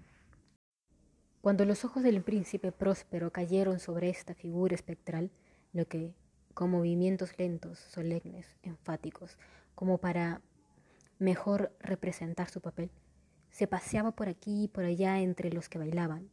Cuando 1.41 1.63
los 1.63 1.86
ojos 1.86 2.03
del 2.03 2.22
príncipe 2.22 2.72
próspero 2.74 3.31
cayeron 3.31 3.79
sobre 3.79 4.10
esta 4.10 4.34
figura 4.34 4.75
espectral, 4.75 5.31
lo 5.72 5.88
que, 5.88 6.13
con 6.53 6.72
movimientos 6.72 7.38
lentos, 7.38 7.79
solemnes, 7.79 8.58
enfáticos, 8.63 9.38
como 9.75 10.00
para 10.00 10.41
mejor 11.17 11.72
representar 11.79 12.50
su 12.50 12.60
papel, 12.60 12.91
se 13.51 13.67
paseaba 13.67 14.12
por 14.12 14.27
aquí 14.27 14.65
y 14.65 14.67
por 14.67 14.84
allá 14.84 15.19
entre 15.19 15.51
los 15.51 15.69
que 15.69 15.77
bailaban, 15.77 16.29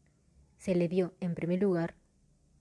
se 0.58 0.74
le 0.74 0.88
vio, 0.88 1.14
en 1.20 1.34
primer 1.34 1.62
lugar, 1.62 1.94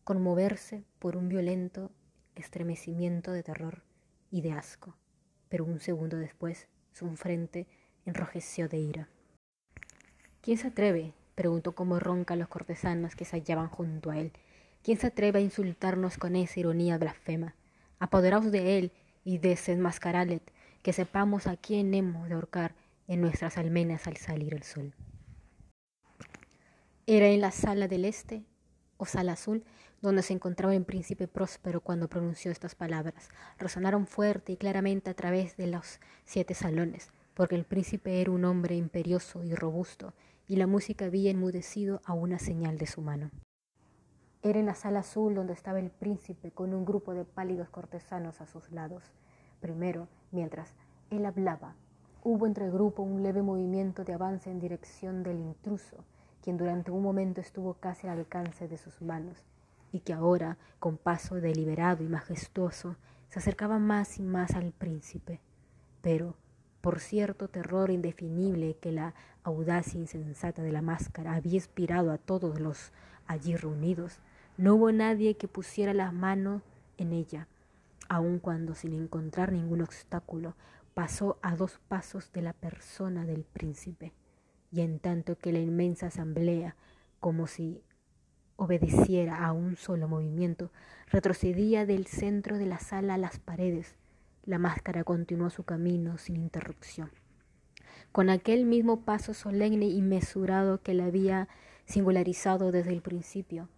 conmoverse 0.06 0.86
por 1.00 1.18
un 1.18 1.28
violento 1.28 1.92
estremecimiento 2.36 3.34
de 3.34 3.44
terror 3.44 3.84
y 4.32 4.40
de 4.40 4.54
asco 4.54 4.96
pero 5.50 5.66
un 5.66 5.80
segundo 5.80 6.18
después 6.18 6.68
su 6.92 7.10
frente 7.16 7.68
enrojeció 8.06 8.68
de 8.68 8.78
ira. 8.78 9.10
¿Quién 10.42 10.58
se 10.58 10.68
atreve? 10.68 11.14
preguntó 11.34 11.76
como 11.76 12.00
ronca 12.00 12.36
los 12.36 12.48
cortesanos 12.48 13.16
que 13.16 13.26
se 13.26 13.38
hallaban 13.38 13.68
junto 13.68 14.12
a 14.12 14.18
él. 14.18 14.32
¿Quién 14.84 14.98
se 14.98 15.08
atreve 15.08 15.40
a 15.40 15.42
insultarnos 15.42 16.18
con 16.18 16.36
esa 16.36 16.60
ironía 16.60 16.98
blasfema? 16.98 17.56
Apoderaos 18.00 18.52
de 18.52 18.78
él 18.78 18.92
y 19.24 19.38
desenmascaradle, 19.38 20.42
que 20.82 20.94
sepamos 20.94 21.48
a 21.48 21.58
quién 21.58 21.94
hemos 21.94 22.28
de 22.30 22.36
ahorcar 22.36 22.76
en 23.08 23.22
nuestras 23.22 23.58
almenas 23.58 24.08
al 24.08 24.18
salir 24.18 24.54
el 24.54 24.64
sol. 24.64 24.94
Era 27.08 27.28
en 27.28 27.42
la 27.42 27.52
sala 27.52 27.88
del 27.88 28.06
este 28.06 28.44
o 28.98 29.06
sala 29.06 29.34
azul 29.34 29.64
donde 30.06 30.22
se 30.22 30.34
encontraba 30.34 30.76
el 30.76 30.86
príncipe 30.86 31.28
próspero 31.28 31.82
cuando 31.82 32.08
pronunció 32.08 32.52
estas 32.52 32.76
palabras. 32.76 33.30
Resonaron 33.58 34.06
fuerte 34.06 34.54
y 34.54 34.58
claramente 34.58 35.10
a 35.10 35.16
través 35.16 35.58
de 35.58 35.68
los 35.68 36.00
siete 36.26 36.54
salones, 36.54 37.12
porque 37.34 37.56
el 37.56 37.66
príncipe 37.66 38.22
era 38.22 38.32
un 38.32 38.46
hombre 38.46 38.76
imperioso 38.76 39.44
y 39.44 39.56
robusto, 39.56 40.14
y 40.48 40.58
la 40.58 40.68
música 40.68 41.06
había 41.06 41.32
enmudecido 41.32 42.02
a 42.06 42.14
una 42.14 42.38
señal 42.38 42.78
de 42.78 42.86
su 42.86 43.02
mano. 43.02 43.32
Era 44.44 44.60
en 44.60 44.68
la 44.68 44.76
sala 44.76 45.00
azul 45.00 45.34
donde 45.34 45.54
estaba 45.54 45.80
el 45.80 45.90
príncipe 45.90 46.52
con 46.52 46.76
un 46.76 46.86
grupo 46.86 47.16
de 47.16 47.26
pálidos 47.26 47.70
cortesanos 47.70 48.42
a 48.42 48.46
sus 48.46 48.72
lados. 48.72 49.04
Primero, 49.60 50.08
mientras 50.32 50.76
él 51.10 51.26
hablaba, 51.26 51.74
hubo 52.24 52.46
entre 52.46 52.66
el 52.66 52.72
grupo 52.72 53.02
un 53.02 53.24
leve 53.24 53.42
movimiento 53.42 54.04
de 54.04 54.14
avance 54.14 54.52
en 54.52 54.60
dirección 54.60 55.24
del 55.24 55.40
intruso, 55.40 55.98
quien 56.44 56.58
durante 56.58 56.92
un 56.92 57.02
momento 57.02 57.42
estuvo 57.42 57.74
casi 57.74 58.08
al 58.08 58.20
alcance 58.20 58.68
de 58.68 58.78
sus 58.78 59.02
manos, 59.02 59.44
y 59.96 60.02
que 60.02 60.12
ahora, 60.12 60.58
con 60.80 60.98
paso 60.98 61.36
deliberado 61.36 62.04
y 62.04 62.10
majestuoso, 62.10 62.98
se 63.30 63.40
acercaba 63.40 63.80
más 63.80 64.20
y 64.20 64.24
más 64.24 64.54
al 64.54 64.74
príncipe. 64.74 65.40
Pero, 66.02 66.36
por 66.82 67.00
cierto 67.00 67.48
terror 67.48 67.90
indefinible 67.90 68.76
que 68.82 68.92
la 68.92 69.14
audacia 69.44 69.98
insensata 69.98 70.64
de 70.64 70.74
la 70.74 70.82
máscara 70.82 71.36
había 71.36 71.54
inspirado 71.54 72.12
a 72.12 72.18
todos 72.18 72.60
los 72.60 72.92
allí 73.26 73.56
reunidos, 73.56 74.20
no 74.58 74.76
hubo 74.76 74.92
nadie 74.92 75.38
que 75.38 75.48
pusiera 75.48 75.94
la 75.94 76.12
mano 76.12 76.62
en 76.98 77.14
ella, 77.14 77.48
aun 78.10 78.40
cuando 78.40 78.76
sin 78.76 78.92
encontrar 78.92 79.54
ningún 79.54 79.82
obstáculo 79.82 80.58
pasó 80.94 81.40
a 81.42 81.56
dos 81.56 81.80
pasos 81.88 82.34
de 82.34 82.42
la 82.42 82.52
persona 82.52 83.26
del 83.26 83.46
príncipe, 83.46 84.12
y 84.74 84.82
en 84.82 85.00
tanto 85.00 85.38
que 85.38 85.54
la 85.54 85.60
inmensa 85.60 86.08
asamblea, 86.08 86.76
como 87.22 87.48
si 87.48 87.82
obedeciera 88.58 89.46
a 89.46 89.52
un 89.52 89.76
solo 89.76 90.08
movimiento, 90.08 90.72
retrocedía 91.08 91.86
del 91.86 92.08
centro 92.08 92.58
de 92.58 92.66
la 92.66 92.80
sala 92.80 93.16
a 93.16 93.18
las 93.18 93.40
paredes, 93.40 93.96
la 94.46 94.60
máscara 94.60 95.04
continuó 95.04 95.50
su 95.50 95.64
camino 95.64 96.18
sin 96.18 96.38
interrupción. 96.38 97.12
Con 98.12 98.30
aquel 98.30 98.66
mismo 98.66 99.02
paso 99.02 99.34
solemne 99.34 99.88
y 99.88 100.02
mesurado 100.02 100.82
que 100.82 100.94
la 100.94 101.06
había 101.06 101.50
singularizado 101.86 102.72
desde 102.72 102.94
el 102.94 103.02
principio, 103.02 103.70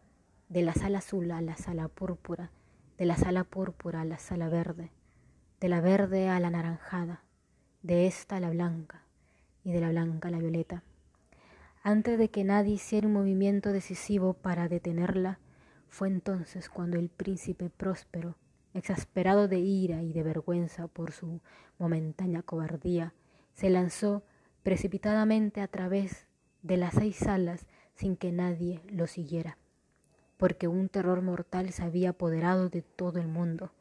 de 0.49 0.61
la 0.61 0.73
sala 0.73 0.99
azul 0.99 1.31
a 1.31 1.41
la 1.41 1.57
sala 1.57 1.87
púrpura, 1.87 2.51
de 2.97 3.05
la 3.05 3.17
sala 3.17 3.43
púrpura 3.43 4.01
a 4.01 4.05
la 4.05 4.19
sala 4.19 4.49
verde, 4.49 4.91
de 5.59 5.69
la 5.69 5.81
verde 5.81 6.29
a 6.29 6.39
la 6.39 6.49
naranjada, 6.49 7.23
de 7.81 8.07
esta 8.07 8.37
a 8.37 8.39
la 8.39 8.49
blanca 8.49 9.03
y 9.63 9.71
de 9.71 9.81
la 9.81 9.89
blanca 9.89 10.27
a 10.27 10.31
la 10.31 10.39
violeta. 10.39 10.83
Antes 11.89 12.17
de 12.17 12.29
que 12.29 12.43
nadie 12.43 12.73
hiciera 12.73 13.07
un 13.07 13.13
movimiento 13.13 13.71
decisivo 13.71 14.33
para 14.33 14.67
detenerla, 14.67 15.39
fue 15.87 16.09
entonces 16.09 16.67
cuando 16.69 16.97
el 16.97 17.07
príncipe 17.07 17.69
próspero, 17.69 18.35
exasperado 18.73 19.47
de 19.47 19.59
ira 19.59 20.03
y 20.03 20.11
de 20.11 20.21
vergüenza 20.21 20.89
por 20.89 21.13
su 21.13 21.39
momentánea 21.77 22.41
cobardía, 22.41 23.13
se 23.53 23.69
lanzó 23.69 24.25
precipitadamente 24.63 25.61
a 25.61 25.69
través 25.69 26.27
de 26.61 26.75
las 26.75 26.93
seis 26.93 27.15
salas 27.15 27.67
sin 27.95 28.17
que 28.17 28.33
nadie 28.33 28.81
lo 28.89 29.07
siguiera 29.07 29.57
porque 30.35 30.67
un 30.67 30.89
terror 30.89 31.21
mortal 31.21 31.71
se 31.71 31.83
había 31.83 32.09
apoderado 32.09 32.69
de 32.69 32.81
todo 32.81 33.19
el 33.19 33.27
mundo. 33.27 33.71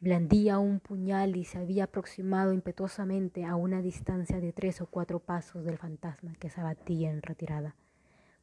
Blandía 0.00 0.58
un 0.58 0.80
puñal 0.80 1.36
y 1.36 1.44
se 1.44 1.58
había 1.58 1.84
aproximado 1.84 2.52
impetuosamente 2.52 3.44
a 3.44 3.56
una 3.56 3.82
distancia 3.82 4.40
de 4.40 4.52
tres 4.52 4.80
o 4.80 4.86
cuatro 4.86 5.18
pasos 5.18 5.64
del 5.64 5.78
fantasma 5.78 6.34
que 6.36 6.50
se 6.50 6.60
abatía 6.60 7.10
en 7.10 7.22
retirada. 7.22 7.74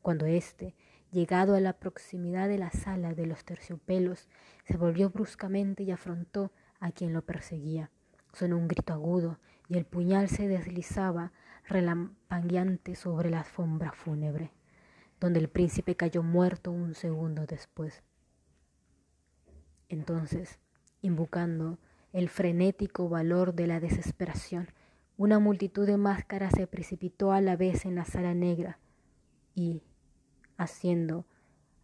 Cuando 0.02 0.26
éste, 0.26 0.76
llegado 1.12 1.56
a 1.56 1.60
la 1.62 1.74
proximidad 1.74 2.50
de 2.50 2.58
la 2.58 2.72
sala 2.72 3.14
de 3.14 3.26
los 3.26 3.46
terciopelos, 3.46 4.28
se 4.66 4.78
volvió 4.78 5.10
bruscamente 5.10 5.84
y 5.84 5.92
afrontó 5.92 6.52
a 6.80 6.92
quien 6.92 7.14
lo 7.14 7.22
perseguía. 7.22 7.90
Sonó 8.34 8.58
un 8.58 8.68
grito 8.68 8.94
agudo 8.94 9.40
y 9.70 9.78
el 9.78 9.86
puñal 9.86 10.28
se 10.28 10.48
deslizaba 10.48 11.32
relampagueante 11.68 12.96
sobre 12.96 13.30
la 13.30 13.40
alfombra 13.40 13.94
fúnebre 13.94 14.52
donde 15.20 15.40
el 15.40 15.50
príncipe 15.50 15.96
cayó 15.96 16.24
muerto 16.24 16.72
un 16.72 16.94
segundo 16.94 17.46
después. 17.46 18.04
Entonces, 19.90 20.60
invocando 21.06 21.78
el 22.14 22.30
frenético 22.30 23.10
valor 23.10 23.54
de 23.54 23.68
la 23.68 23.80
desesperación, 23.80 24.70
una 25.18 25.40
multitud 25.40 25.86
de 25.86 25.98
máscaras 25.98 26.54
se 26.56 26.68
precipitó 26.68 27.32
a 27.32 27.42
la 27.42 27.56
vez 27.56 27.86
en 27.86 27.96
la 27.96 28.06
sala 28.06 28.34
negra 28.34 28.80
y, 29.54 29.82
haciendo 30.58 31.26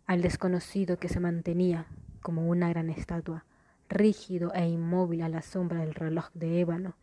al 0.05 0.21
desconocido 0.21 0.97
que 0.97 1.09
se 1.09 1.19
mantenía 1.19 1.85
como 2.21 2.47
una 2.47 2.69
gran 2.69 2.89
estatua, 2.89 3.45
rígido 3.89 4.53
e 4.53 4.67
inmóvil 4.67 5.21
a 5.21 5.29
la 5.29 5.41
sombra 5.41 5.79
del 5.79 5.93
reloj 5.93 6.29
de 6.33 6.59
ébano, 6.59 6.95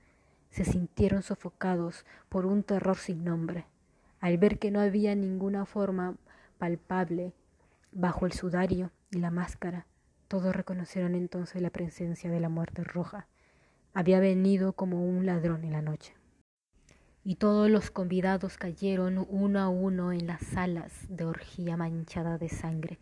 se 0.51 0.65
sintieron 0.65 1.23
sofocados 1.23 2.05
por 2.29 2.47
un 2.47 2.63
terror 2.63 2.97
sin 2.97 3.25
nombre. 3.25 3.67
Al 4.21 4.39
ver 4.39 4.59
que 4.59 4.71
no 4.71 4.81
había 4.81 5.15
ninguna 5.15 5.67
forma 5.67 6.17
palpable 6.59 7.33
bajo 7.93 8.27
el 8.27 8.33
sudario 8.33 8.91
y 9.11 9.19
la 9.19 9.31
máscara, 9.31 9.87
todos 10.29 10.55
reconocieron 10.55 11.15
entonces 11.15 11.63
la 11.63 11.71
presencia 11.71 12.31
de 12.31 12.39
la 12.39 12.51
muerte 12.51 12.85
roja. 12.85 13.27
Había 13.95 14.21
venido 14.21 14.75
como 14.75 15.05
un 15.05 15.25
ladrón 15.25 15.65
en 15.65 15.73
la 15.73 15.83
noche. 15.83 16.15
Y 17.25 17.37
todos 17.37 17.71
los 17.71 17.91
convidados 17.91 18.59
cayeron 18.59 19.27
uno 19.29 19.59
a 19.61 19.69
uno 19.69 20.13
en 20.13 20.27
las 20.27 20.43
salas 20.43 20.93
de 21.09 21.25
orgía 21.25 21.77
manchada 21.77 22.39
de 22.39 22.49
sangre, 22.49 22.99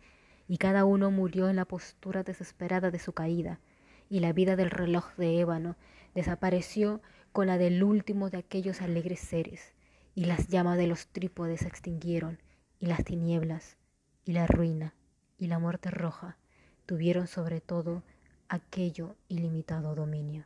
y 0.47 0.57
cada 0.57 0.85
uno 0.85 1.11
murió 1.11 1.49
en 1.49 1.57
la 1.57 1.65
postura 1.65 2.23
desesperada 2.23 2.89
de 2.89 2.99
su 2.99 3.11
caída, 3.11 3.59
y 4.09 4.21
la 4.21 4.31
vida 4.31 4.55
del 4.55 4.71
reloj 4.71 5.13
de 5.17 5.39
ébano 5.41 5.75
desapareció 6.15 7.01
con 7.33 7.47
la 7.47 7.57
del 7.57 7.83
último 7.83 8.29
de 8.29 8.37
aquellos 8.37 8.81
alegres 8.81 9.19
seres 9.19 9.73
y 10.15 10.25
las 10.25 10.47
llamas 10.47 10.79
de 10.79 10.87
los 10.87 11.09
trípodes 11.09 11.59
se 11.59 11.67
extinguieron, 11.67 12.39
y 12.79 12.87
las 12.87 13.03
tinieblas, 13.03 13.77
y 14.25 14.31
la 14.31 14.47
ruina, 14.47 14.95
y 15.37 15.45
la 15.45 15.59
muerte 15.59 15.91
roja 15.91 16.37
tuvieron 16.87 17.27
sobre 17.27 17.61
todo 17.61 18.01
aquello 18.49 19.15
ilimitado 19.27 19.93
dominio. 19.93 20.45